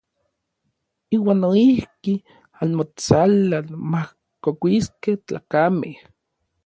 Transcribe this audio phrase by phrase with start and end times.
[1.15, 2.13] Iuan noijki
[2.61, 5.95] anmotsalan majkokuiskej tlakamej.